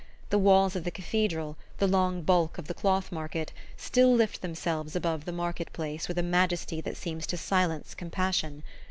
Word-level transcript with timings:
The 0.31 0.39
walls 0.39 0.75
of 0.75 0.83
the 0.83 0.89
Cathedral, 0.89 1.57
the 1.77 1.85
long 1.85 2.23
bulk 2.23 2.57
of 2.57 2.65
the 2.67 2.73
Cloth 2.73 3.11
Market, 3.11 3.53
still 3.77 4.11
lift 4.11 4.41
themselves 4.41 4.95
above 4.95 5.25
the 5.25 5.31
market 5.31 5.71
place 5.73 6.07
with 6.07 6.17
a 6.17 6.23
majesty 6.23 6.81
that 6.81 6.97
seems 6.97 7.27
to 7.27 7.37
silence 7.37 7.93
compassion. 7.93 8.63